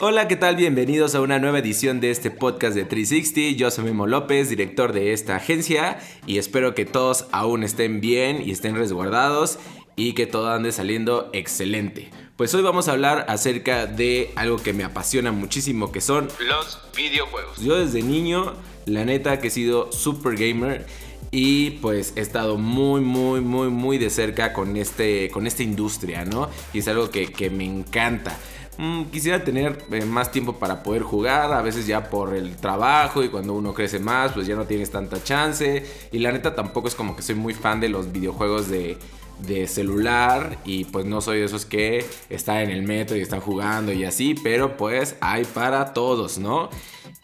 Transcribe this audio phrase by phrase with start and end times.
[0.00, 0.56] Hola, ¿qué tal?
[0.56, 3.56] Bienvenidos a una nueva edición de este podcast de 360.
[3.56, 8.42] Yo soy Memo López, director de esta agencia, y espero que todos aún estén bien
[8.44, 9.60] y estén resguardados
[9.94, 12.10] y que todo ande saliendo excelente.
[12.36, 16.80] Pues hoy vamos a hablar acerca de algo que me apasiona muchísimo, que son los
[16.96, 17.62] videojuegos.
[17.62, 18.54] Yo desde niño,
[18.86, 20.86] la neta que he sido super gamer
[21.30, 26.24] y pues he estado muy, muy, muy, muy de cerca con, este, con esta industria,
[26.24, 26.50] ¿no?
[26.72, 28.36] Y es algo que, que me encanta.
[28.76, 33.22] Mm, quisiera tener eh, más tiempo para poder jugar, a veces ya por el trabajo
[33.22, 35.84] y cuando uno crece más, pues ya no tienes tanta chance.
[36.10, 38.98] Y la neta tampoco es como que soy muy fan de los videojuegos de,
[39.40, 43.40] de celular y pues no soy de esos que están en el metro y están
[43.40, 46.70] jugando y así, pero pues hay para todos, ¿no?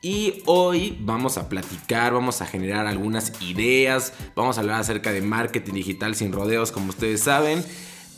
[0.03, 5.21] Y hoy vamos a platicar, vamos a generar algunas ideas, vamos a hablar acerca de
[5.21, 7.65] marketing digital sin rodeos, como ustedes saben,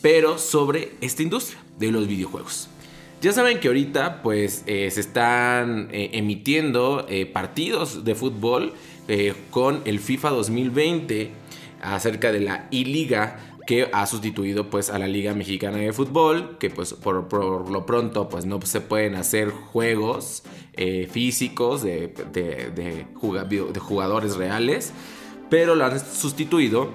[0.00, 2.68] pero sobre esta industria de los videojuegos.
[3.22, 8.74] Ya saben que ahorita pues eh, se están eh, emitiendo eh, partidos de fútbol
[9.50, 11.30] con el FIFA 2020
[11.82, 16.70] acerca de la I-Liga que ha sustituido pues a la Liga Mexicana de Fútbol, que
[16.70, 17.32] pues por,
[17.70, 20.44] lo pronto pues no se pueden hacer juegos
[21.10, 24.92] físicos de, de, jugadores reales,
[25.50, 26.90] pero lo han sustituido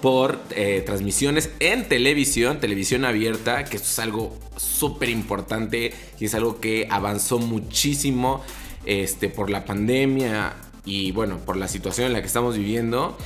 [0.00, 6.34] por eh, transmisiones en televisión, televisión abierta, que esto es algo súper importante y es
[6.34, 8.42] algo que avanzó muchísimo
[8.84, 13.16] este, por la pandemia y bueno, por la situación en la que estamos viviendo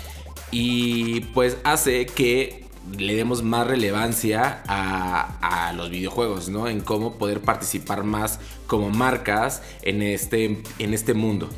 [0.51, 2.65] y pues hace que
[2.99, 6.69] le demos más relevancia a, a, los videojuegos, ¿no?
[6.69, 11.49] En cómo poder participar más como marcas en este, en este mundo.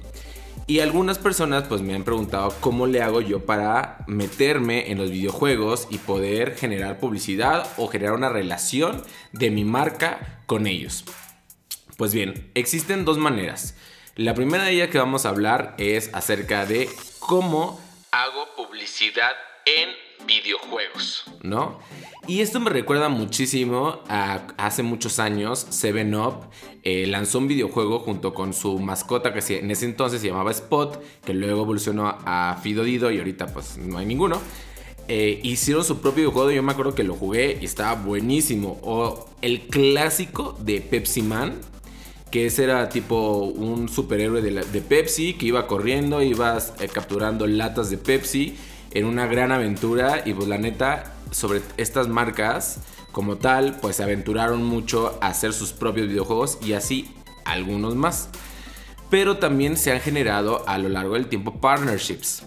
[0.69, 5.11] Y algunas personas pues me han preguntado cómo le hago yo para meterme en los
[5.11, 11.05] videojuegos y poder generar publicidad o generar una relación de mi marca con ellos.
[11.97, 13.77] Pues bien, existen dos maneras.
[14.17, 16.89] La primera de ellas que vamos a hablar es acerca de
[17.21, 17.81] cómo
[18.11, 19.33] hago publicidad
[19.67, 19.91] en
[20.27, 21.79] videojuegos, ¿no?
[22.29, 26.35] Y esto me recuerda muchísimo a hace muchos años, Seven Up
[26.83, 31.01] eh, lanzó un videojuego junto con su mascota que en ese entonces se llamaba Spot,
[31.25, 34.41] que luego evolucionó a Fido Dido y ahorita pues no hay ninguno.
[35.07, 38.81] Eh, hicieron su propio videojuego, yo me acuerdo que lo jugué y estaba buenísimo.
[38.83, 41.61] O el clásico de Pepsi Man,
[42.33, 47.47] que ese era tipo un superhéroe de, de Pepsi que iba corriendo, ibas eh, capturando
[47.47, 48.57] latas de Pepsi
[48.93, 52.81] en una gran aventura y pues la neta sobre estas marcas
[53.13, 57.15] como tal pues se aventuraron mucho a hacer sus propios videojuegos y así
[57.45, 58.29] algunos más.
[59.09, 62.43] Pero también se han generado a lo largo del tiempo partnerships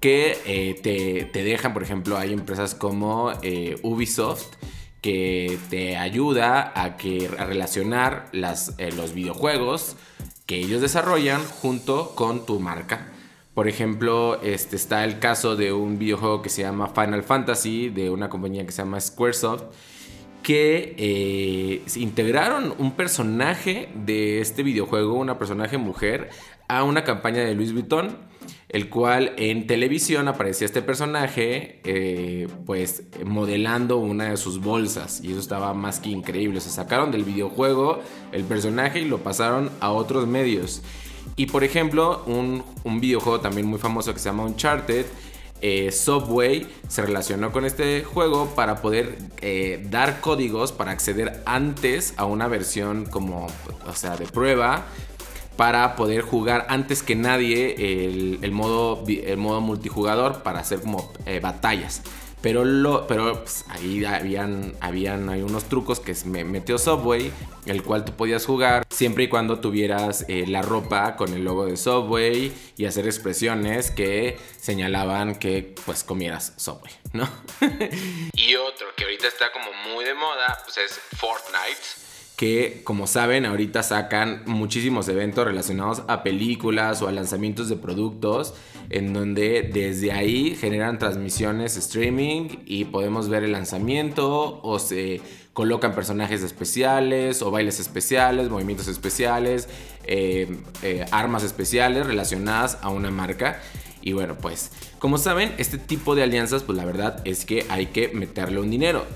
[0.00, 4.56] que eh, te, dejan, por ejemplo, hay empresas como eh, Ubisoft
[5.00, 9.96] que te ayuda a, que, relacionar las, eh, los videojuegos
[10.46, 13.11] que ellos desarrollan junto con tu marca.
[13.54, 18.08] Por ejemplo, este, está el caso de un videojuego que se llama Final Fantasy, de
[18.08, 19.64] una compañía que se llama Squaresoft,
[20.42, 26.30] que eh, integraron un personaje de este videojuego, una personaje mujer,
[26.66, 28.16] a una campaña de Louis Vuitton,
[28.70, 35.30] el cual en televisión aparecía este personaje, eh, pues modelando una de sus bolsas, y
[35.30, 36.60] eso estaba más que increíble.
[36.62, 38.00] Se sacaron del videojuego
[38.32, 40.82] el personaje y lo pasaron a otros medios.
[41.36, 42.62] Y por ejemplo, un,
[43.00, 45.06] videojuego también muy famoso que se llama Uncharted,
[45.64, 52.14] eh, Subway se relacionó con este juego para poder eh, dar códigos para acceder antes
[52.16, 53.46] a una versión como,
[53.86, 54.84] o sea, de prueba
[55.56, 57.76] para poder jugar antes que nadie
[58.42, 62.02] el, modo, el modo multijugador para hacer como eh, batallas.
[62.40, 67.30] Pero, lo, pero pues, ahí habían, habían hay unos trucos que me metió Subway,
[67.66, 71.66] el cual tú podías jugar siempre y cuando tuvieras eh, la ropa con el logo
[71.66, 77.28] de Subway y hacer expresiones que señalaban que pues comieras Subway, ¿no?
[78.32, 82.02] y otro que ahorita está como muy de moda, pues es Fortnite
[82.36, 88.54] que como saben ahorita sacan muchísimos eventos relacionados a películas o a lanzamientos de productos
[88.90, 95.20] en donde desde ahí generan transmisiones streaming y podemos ver el lanzamiento o se
[95.52, 99.68] colocan personajes especiales o bailes especiales, movimientos especiales,
[100.04, 103.60] eh, eh, armas especiales relacionadas a una marca
[104.02, 107.86] y bueno, pues como saben, este tipo de alianzas, pues la verdad es que hay
[107.86, 109.06] que meterle un dinero.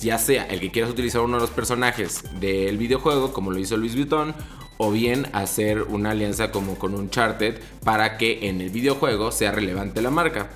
[0.00, 3.76] ya sea el que quieras utilizar uno de los personajes del videojuego, como lo hizo
[3.76, 4.34] Luis Vuitton,
[4.78, 9.50] o bien hacer una alianza como con un Uncharted para que en el videojuego sea
[9.50, 10.50] relevante la marca.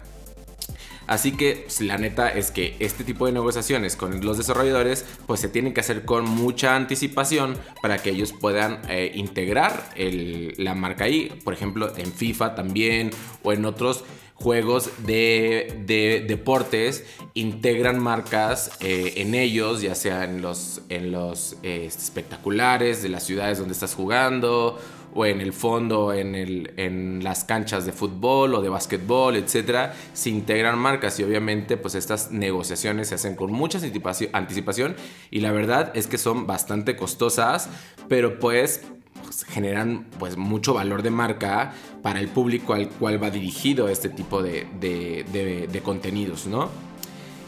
[1.07, 5.41] Así que pues, la neta es que este tipo de negociaciones con los desarrolladores pues
[5.41, 11.05] se tienen que hacer con mucha anticipación para que ellos puedan eh, integrar la marca
[11.05, 11.41] ahí.
[11.45, 13.11] Por ejemplo, en FIFA también
[13.43, 14.05] o en otros
[14.43, 17.05] juegos de, deportes
[17.35, 23.73] integran marcas eh, en ellos, ya sea en los, eh, espectaculares de las ciudades donde
[23.73, 24.79] estás jugando
[25.15, 29.95] o en el fondo, en, el, en las canchas de fútbol o de básquetbol, etcétera,
[30.13, 33.79] se integran marcas y obviamente pues estas negociaciones se hacen con mucha
[34.33, 34.97] anticipación
[35.31, 37.69] y la verdad es que son bastante costosas,
[38.09, 38.83] pero pues
[39.49, 41.73] generan pues mucho valor de marca
[42.03, 46.92] para el público al cual va dirigido este tipo de, de contenidos, ¿no?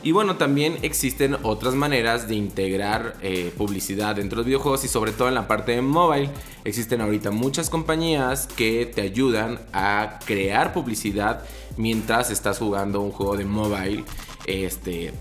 [0.04, 4.88] Y bueno, también existen otras maneras de integrar eh, publicidad dentro de los videojuegos y
[4.88, 6.28] sobre todo en la parte de mobile.
[6.62, 11.42] Existen ahorita muchas compañías que te ayudan a crear publicidad
[11.78, 14.04] mientras estás jugando un juego de mobile.
[14.46, 15.14] Este,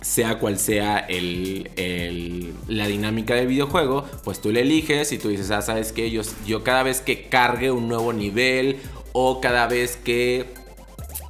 [0.00, 5.62] sea cual sea la dinámica del videojuego, pues tú le eliges y tú dices, ah,
[5.62, 8.80] sabes que yo cada vez que cargue un nuevo nivel
[9.12, 10.52] o cada vez que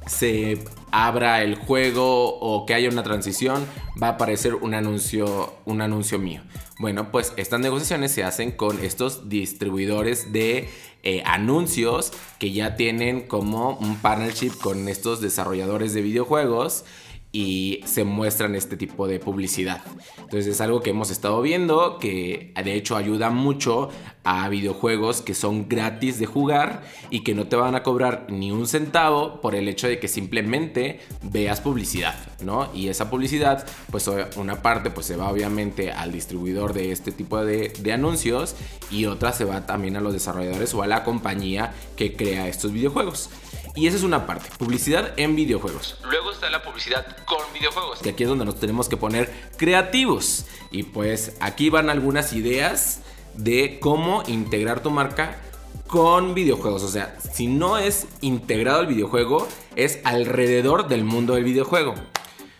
[0.07, 0.57] se
[0.91, 3.65] abra el juego o que haya una transición,
[4.01, 6.41] va a aparecer un anuncio, un anuncio mío.
[6.79, 10.69] Bueno, pues estas negociaciones se hacen con estos distribuidores de
[11.03, 16.85] eh, anuncios que ya tienen como un partnership con estos desarrolladores de videojuegos
[17.31, 19.81] y se muestran este tipo de publicidad.
[20.17, 23.89] Entonces es algo que hemos estado viendo que de hecho ayuda mucho
[24.23, 28.51] a videojuegos que son gratis de jugar y que no te van a cobrar ni
[28.51, 32.69] un centavo por el hecho de que simplemente veas publicidad, ¿no?
[32.73, 37.43] Y esa publicidad, pues una parte pues se va obviamente al distribuidor de este tipo
[37.43, 38.55] de, de anuncios
[38.91, 42.71] y otra se va también a los desarrolladores o a la compañía que crea estos
[42.73, 43.29] videojuegos.
[43.75, 45.97] Y esa es una parte, publicidad en videojuegos.
[46.03, 50.45] Luego está la publicidad con videojuegos, que aquí es donde nos tenemos que poner creativos.
[50.71, 53.01] Y pues aquí van algunas ideas
[53.35, 55.41] de cómo integrar tu marca
[55.87, 56.83] con videojuegos.
[56.83, 61.95] O sea, si no es integrado el videojuego, es alrededor del mundo del videojuego.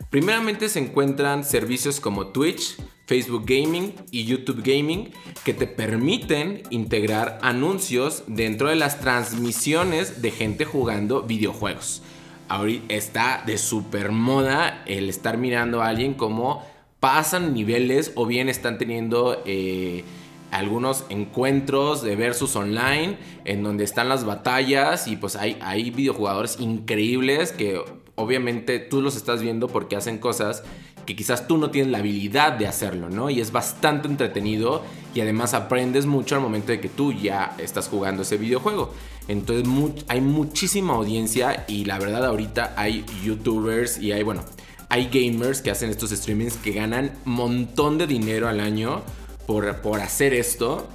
[0.09, 2.77] Primeramente se encuentran servicios como Twitch,
[3.11, 5.11] Facebook Gaming y YouTube Gaming
[5.43, 12.03] que te permiten integrar anuncios dentro de las transmisiones de gente jugando videojuegos.
[12.47, 16.65] Ahorita está de super moda el estar mirando a alguien como
[17.01, 20.05] pasan niveles o bien están teniendo eh,
[20.49, 26.61] algunos encuentros de versus online en donde están las batallas y pues hay, hay videojugadores
[26.61, 27.81] increíbles que
[28.15, 30.63] obviamente tú los estás viendo porque hacen cosas
[31.05, 33.29] que quizás tú no tienes la habilidad de hacerlo, ¿no?
[33.29, 34.83] Y es bastante entretenido
[35.13, 38.93] y además aprendes mucho al momento de que tú ya estás jugando ese videojuego.
[39.27, 39.67] Entonces
[40.07, 44.43] hay muchísima audiencia y la verdad ahorita hay youtubers y hay, bueno,
[44.89, 49.03] hay gamers que hacen estos streamings que ganan montón de dinero al año
[49.47, 50.87] por, por hacer esto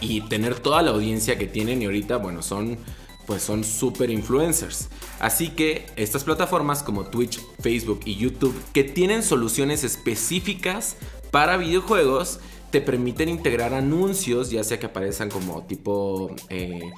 [0.00, 2.78] y tener toda la audiencia que tienen y ahorita, bueno, son
[3.26, 4.88] pues son super influencers.
[5.20, 10.96] Así que estas plataformas como Twitch, Facebook y YouTube que tienen soluciones específicas
[11.30, 12.40] para videojuegos
[12.70, 16.90] te permiten integrar anuncios, ya sea que aparezcan como tipo eh,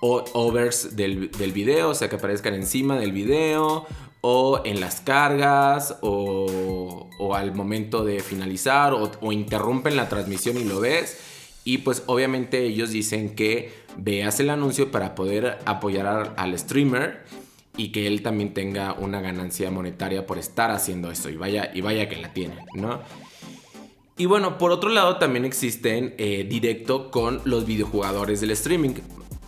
[0.00, 3.86] overs del, video, o sea que aparezcan encima del video
[4.20, 10.80] o en las cargas o, al momento de finalizar o interrumpen la transmisión y lo
[10.80, 11.18] ves.
[11.64, 17.24] Y pues obviamente ellos dicen que veas el anuncio para poder apoyar al, streamer
[17.76, 21.28] y que él también tenga una ganancia monetaria por estar haciendo esto.
[21.28, 23.00] Y vaya, y vaya que la tiene, ¿no?
[24.16, 28.94] Y bueno, por otro lado también existen eh, directo con los videojugadores del streaming.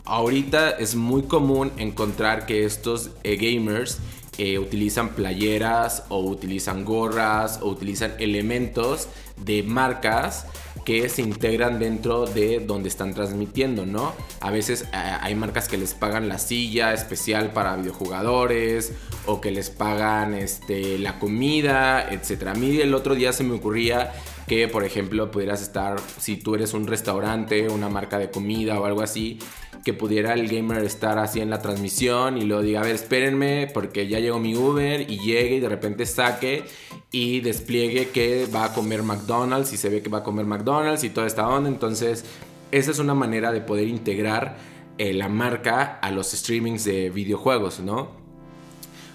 [0.04, 3.98] Ahorita es muy común encontrar que estos eh, gamers
[4.38, 10.46] eh, utilizan playeras o utilizan gorras o utilizan elementos de marcas
[10.86, 14.14] que se integran dentro de donde están transmitiendo, ¿no?
[14.40, 18.92] A veces eh, hay marcas que les pagan la silla especial para videojugadores
[19.26, 22.46] o que les pagan este, la comida, etc.
[22.46, 24.12] A mí el otro día se me ocurría
[24.46, 28.84] que, por ejemplo, pudieras estar, si tú eres un restaurante, una marca de comida o
[28.84, 29.40] algo así,
[29.86, 33.70] que pudiera el gamer estar así en la transmisión y luego diga, a ver, espérenme
[33.72, 36.64] porque ya llegó mi Uber y llegue y de repente saque
[37.12, 41.04] y despliegue que va a comer McDonald's y se ve que va a comer McDonald's
[41.04, 41.68] y toda esta onda.
[41.68, 42.24] Entonces,
[42.72, 44.56] esa es una manera de poder integrar
[44.98, 48.25] eh, la marca a los streamings de videojuegos, ¿no?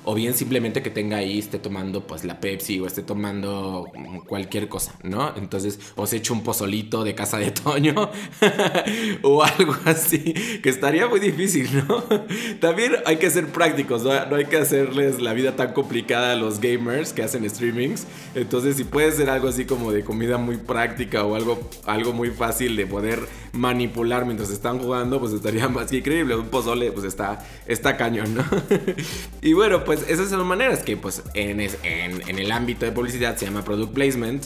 [0.04, 3.88] O bien simplemente que tenga ahí, esté tomando pues la Pepsi o esté tomando
[4.28, 5.34] cualquier cosa, ¿no?
[5.36, 7.94] Entonces, o se eche un pozolito de casa de Toño
[9.22, 12.04] o algo así, que estaría muy difícil, ¿no?
[12.60, 14.26] También hay que ser prácticos, ¿no?
[14.26, 18.06] no hay que hacerles la vida tan complicada a los gamers que hacen streamings.
[18.36, 22.32] Entonces, si puede ser algo así como de comida muy práctica o algo, algo muy
[22.32, 23.20] fácil de poder
[23.54, 26.36] manipular mientras están jugando, pues estaría más que increíble.
[26.36, 28.44] Un pozole, pues está, está cañón, ¿no?
[29.42, 33.46] y bueno, pues esas son maneras que pues en, en, el ámbito de publicidad se
[33.46, 34.46] llama product placement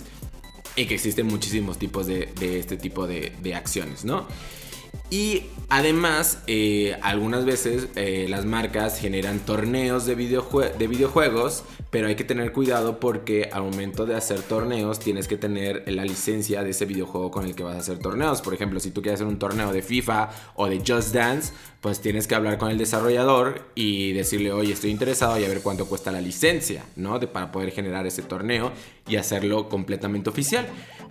[0.75, 4.27] y que existen muchísimos tipos de, este tipo de, de acciones, ¿no?
[5.09, 11.63] Y además, eh, algunas veces eh, las marcas generan torneos de, de, videojuegos,
[11.95, 16.03] pero hay que tener cuidado porque al momento de hacer torneos tienes que tener la
[16.03, 18.41] licencia de ese videojuego con el que vas a hacer torneos.
[18.41, 22.01] Por ejemplo, si tú quieres hacer un torneo de FIFA o de Just Dance, pues
[22.01, 25.87] tienes que hablar con el desarrollador y decirle, oye, estoy interesado y a ver cuánto
[25.87, 27.17] cuesta la licencia, ¿no?
[27.31, 28.73] Para poder generar ese torneo
[29.07, 30.67] y hacerlo completamente oficial.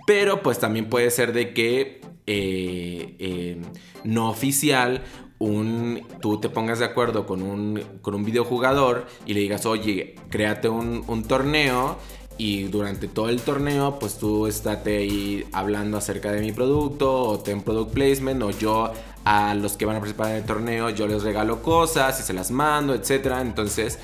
[0.07, 3.57] Pero pues también puede ser de que eh, eh,
[4.05, 5.03] no oficial,
[5.45, 10.17] un, tú te pongas de acuerdo con un, con un videojugador y le digas, oye,
[10.31, 11.99] créate un, un torneo
[12.37, 17.39] y durante todo el torneo, pues tú estate ahí hablando acerca de mi producto o
[17.39, 18.93] ten product placement o yo
[19.25, 22.33] a los que van a participar en el torneo yo les regalo cosas y se
[22.33, 23.37] las mando, etc.
[23.41, 23.99] Entonces,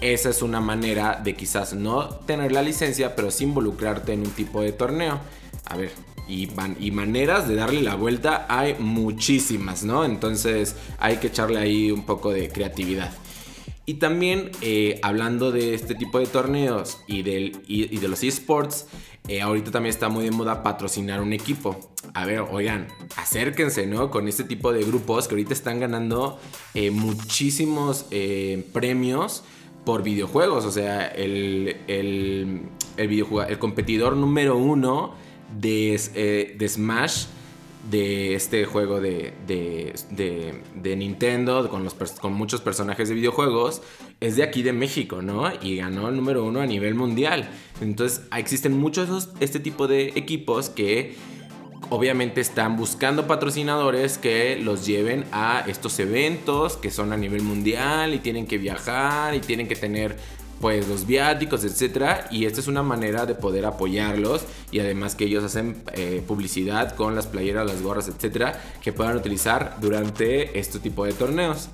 [0.00, 4.30] esa es una manera de quizás no tener la licencia, pero sí involucrarte en un
[4.30, 5.18] tipo de torneo.
[5.66, 5.92] A ver,
[6.28, 10.04] y, maneras de darle la vuelta hay muchísimas, ¿no?
[10.04, 13.12] Entonces hay que echarle ahí un poco de creatividad.
[13.86, 18.86] Y también eh, hablando de este tipo de torneos y, de los esports,
[19.26, 21.92] eh, ahorita también está muy de moda patrocinar un equipo.
[22.12, 24.10] A ver, oigan, acérquense, ¿no?
[24.10, 26.38] Con este tipo de grupos que ahorita están ganando
[26.74, 28.04] eh, muchísimos
[28.74, 29.44] premios
[29.86, 30.66] por videojuegos.
[30.66, 32.68] O sea, el, el,
[32.98, 33.10] el,
[33.48, 35.14] el competidor número uno
[35.56, 37.26] de, de Smash
[37.90, 43.82] de este juego de, de, Nintendo con, los, con muchos personajes de videojuegos
[44.20, 45.50] es de aquí de México, ¿no?
[45.62, 47.48] Y ganó el número uno a nivel mundial.
[47.80, 51.16] Entonces existen muchos este tipo de equipos que
[51.90, 58.12] obviamente están buscando patrocinadores que los lleven a estos eventos que son a nivel mundial
[58.12, 60.18] y tienen que viajar y tienen que tener
[60.60, 65.24] pues los viáticos, etcétera, y esta es una manera de poder apoyarlos y además que
[65.24, 70.78] ellos hacen eh, publicidad con las playeras, las gorras, etcétera, que puedan utilizar durante este
[70.78, 71.68] tipo de torneos.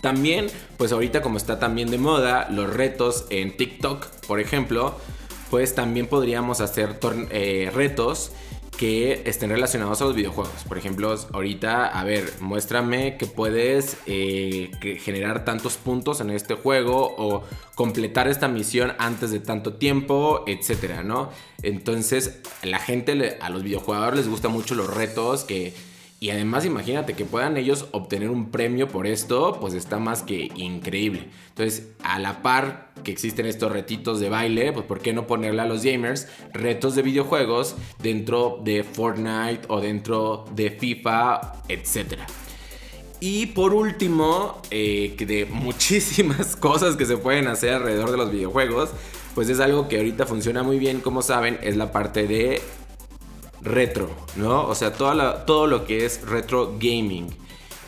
[0.00, 4.96] También, pues ahorita como está también de moda, los retos en TikTok, por ejemplo,
[5.50, 6.98] pues también podríamos hacer
[7.30, 8.32] eh, retos
[8.82, 10.64] que estén relacionados a los videojuegos.
[10.66, 17.14] Por ejemplo, ahorita, a ver, muéstrame que puedes eh, generar tantos puntos en este juego
[17.16, 17.44] o
[17.76, 21.30] completar esta misión antes de tanto tiempo, etcétera, ¿no?
[21.62, 25.72] Entonces, la gente, a los videojuegos les gusta mucho los retos que
[26.22, 30.52] y además imagínate que puedan ellos obtener un premio por esto, pues está más que
[30.54, 31.28] increíble.
[31.48, 35.62] Entonces, a la par que existen estos retitos de baile, pues ¿por qué no ponerle
[35.62, 42.24] a los gamers retos de videojuegos dentro de Fortnite o dentro de FIFA, etcétera?
[43.18, 48.90] Y por último, eh, de muchísimas cosas que se pueden hacer alrededor de los videojuegos,
[49.34, 52.60] pues es algo que ahorita funciona muy bien, como saben, es la parte de
[53.62, 54.66] retro, ¿no?
[54.66, 57.28] O sea, todo lo que es retro gaming.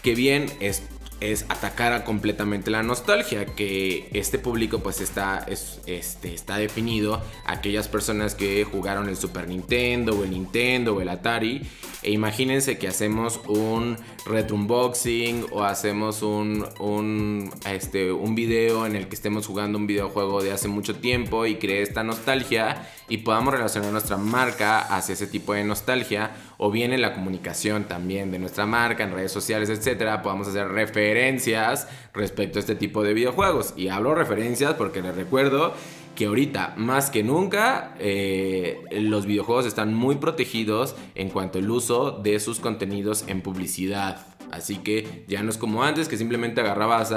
[0.02, 0.82] Que bien es,
[1.20, 3.46] es atacar a completamente la nostalgia.
[3.46, 7.22] Que este público pues está, este, está definido.
[7.46, 11.62] Aquellas personas que jugaron el Super Nintendo o el Nintendo o el Atari.
[12.02, 18.94] E imagínense que hacemos un retro unboxing o hacemos un, un, este, un video en
[18.94, 23.18] el que estemos jugando un videojuego de hace mucho tiempo y cree esta nostalgia y
[23.18, 28.30] podamos relacionar nuestra marca hacia ese tipo de nostalgia o bien en la comunicación también
[28.30, 33.14] de nuestra marca en redes sociales, etcétera, podamos hacer referencias respecto a este tipo de
[33.14, 33.74] videojuegos.
[33.76, 35.74] Y hablo referencias porque les recuerdo
[36.14, 42.12] que ahorita más que nunca eh, los videojuegos están muy protegidos en cuanto al uso
[42.12, 44.33] de sus contenidos en publicidad.
[44.54, 47.12] Así que ya no es como antes que simplemente agarrabas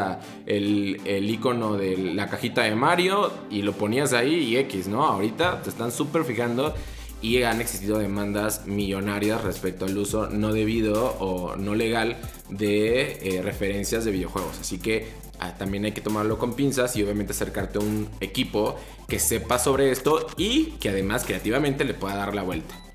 [0.48, 5.06] el, el, icono de la cajita de Mario y lo ponías ahí y X, ¿no?
[5.06, 6.74] Ahorita te están súper fijando
[7.22, 12.18] y han existido demandas millonarias respecto al uso no debido o no legal
[12.50, 14.60] de eh, referencias de videojuegos.
[14.60, 15.08] Así que
[15.40, 18.76] ah, también hay que tomarlo con pinzas y obviamente acercarte a un equipo
[19.08, 22.87] que sepa sobre esto y que además creativamente le pueda dar la vuelta.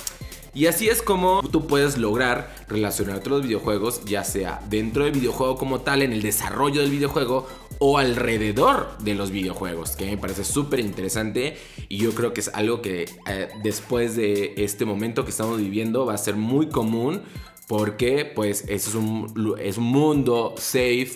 [0.55, 5.57] Y así es como tú puedes lograr relacionarte los videojuegos, ya sea dentro del videojuego
[5.57, 7.47] como tal, en el desarrollo del videojuego,
[7.79, 11.57] o alrededor de los videojuegos, que me parece súper interesante.
[11.89, 16.05] Y yo creo que es algo que eh, después de este momento que estamos viviendo
[16.05, 17.23] va a ser muy común
[17.67, 21.13] porque pues es un, es un mundo safe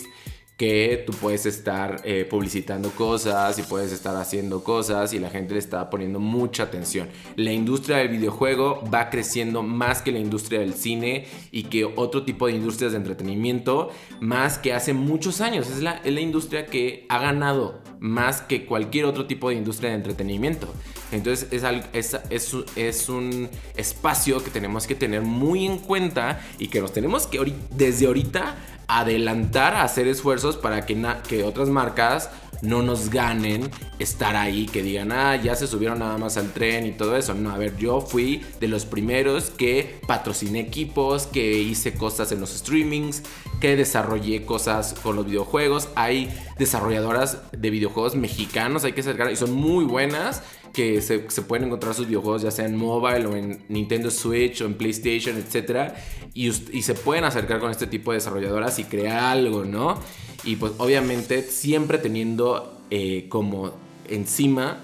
[0.56, 5.52] que tú puedes estar eh, publicitando cosas y puedes estar haciendo cosas y la gente
[5.52, 7.08] le está poniendo mucha atención.
[7.36, 12.24] La industria del videojuego va creciendo más que la industria del cine y que otro
[12.24, 15.68] tipo de industrias de entretenimiento más que hace muchos años.
[15.68, 19.96] Es la, la industria que ha ganado más que cualquier otro tipo de industria de
[19.96, 20.72] entretenimiento.
[21.12, 27.26] Entonces es, un espacio que tenemos que tener muy en cuenta y que nos tenemos
[27.26, 28.56] que desde ahorita
[28.88, 32.30] adelantar a hacer esfuerzos para que, que otras marcas
[32.62, 36.86] no nos ganen estar ahí, que digan, ah, ya se subieron nada más al tren
[36.86, 37.34] y todo eso.
[37.34, 42.40] No, a ver, yo fui de los primeros que patrociné equipos, que hice cosas en
[42.40, 43.22] los streamings,
[43.60, 45.88] que desarrollé cosas con los videojuegos.
[45.94, 50.42] Hay desarrolladoras de videojuegos mexicanos, hay que acercar, y son muy buenas
[50.76, 54.66] que se, pueden encontrar sus videojuegos ya sea en mobile o en Nintendo Switch o
[54.66, 55.94] en PlayStation, etc.
[56.34, 59.98] Y, se pueden acercar con este tipo de desarrolladoras y crear algo, ¿no?
[60.44, 63.72] Y pues obviamente siempre teniendo eh, como
[64.06, 64.80] encima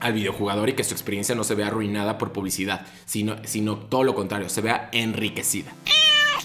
[0.00, 4.02] al videojugador y que su experiencia no se vea arruinada por publicidad, sino, sino todo
[4.02, 5.72] lo contrario, se vea enriquecida.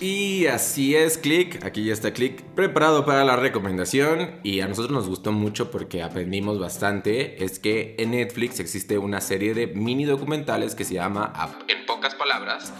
[0.01, 1.63] Y así es, Click.
[1.65, 4.32] Aquí ya está Click preparado para la recomendación.
[4.44, 7.44] Y a nosotros nos gustó mucho porque aprendimos bastante.
[7.44, 11.34] Es que en Netflix existe una serie de mini documentales que se llama
[11.68, 12.72] En pocas palabras.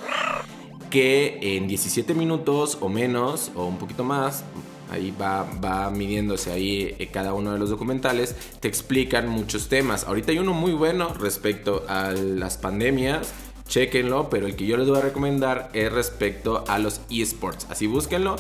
[0.90, 4.46] Que en 17 minutos o menos, o un poquito más,
[4.90, 10.06] ahí va, va midiéndose ahí eh, cada uno de los documentales, te explican muchos temas.
[10.06, 13.34] Ahorita hay uno muy bueno respecto a las pandemias
[13.70, 17.68] chequenlo, pero el que yo les voy a recomendar es respecto a los esports.
[17.70, 18.36] Así búsquenlo,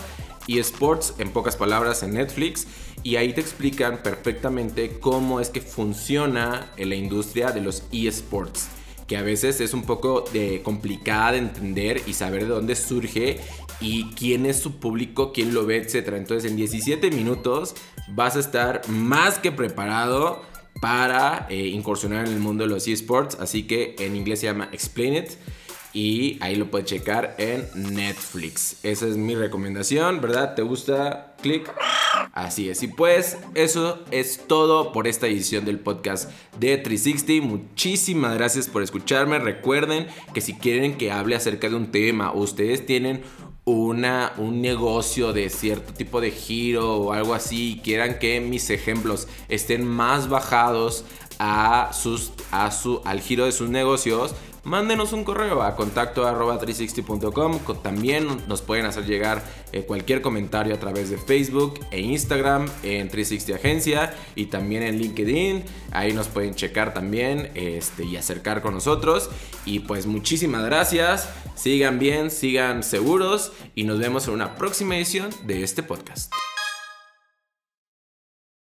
[0.47, 2.67] esports en pocas palabras en Netflix
[3.03, 8.67] y ahí te explican perfectamente cómo es que funciona en la industria de los esports
[9.09, 13.39] que a veces es un poco de complicada de entender y saber de dónde surge
[13.81, 16.09] y quién es su público, quién lo ve, etc.
[16.15, 17.73] Entonces en 17 minutos
[18.09, 20.43] vas a estar más que preparado
[20.79, 23.37] para eh, incursionar en el mundo de los esports.
[23.39, 25.29] Así que en inglés se llama Explain It.
[25.91, 28.77] Y ahí lo puedes checar en Netflix.
[28.83, 30.53] Esa es mi recomendación, ¿verdad?
[30.53, 31.33] ¿Te gusta?
[31.41, 31.67] Click.
[32.33, 32.83] Así es.
[32.83, 37.47] Y pues eso es todo por esta edición del podcast de 360.
[37.47, 39.39] Muchísimas gracias por escucharme.
[39.39, 43.23] Recuerden que si quieren que hable acerca de un tema o ustedes tienen
[43.69, 48.69] una, un negocio de cierto tipo de giro o algo así y quieran que mis
[48.69, 51.05] ejemplos estén más bajados
[51.39, 56.27] a sus, a su, al giro de sus negocios, mándenos un correo a contacto
[56.59, 57.59] 360.com.
[57.81, 63.09] También nos pueden hacer llegar eh, cualquier comentario a través de Facebook e Instagram en
[63.09, 65.63] 360 Agencia y también en LinkedIn.
[65.91, 69.29] Ahí nos pueden checar también este, y acercar con nosotros.
[69.65, 71.29] Y pues muchísimas gracias.
[71.55, 76.31] Sigan bien, sigan seguros y nos vemos en una próxima edición de este podcast.